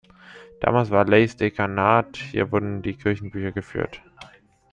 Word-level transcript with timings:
Damals 0.61 0.89
war 0.89 1.05
Laiz 1.05 1.35
Dekanat, 1.37 2.17
hier 2.17 2.51
wurden 2.51 2.81
die 2.81 2.95
Kirchenbücher 2.95 3.51
geführt. 3.51 4.01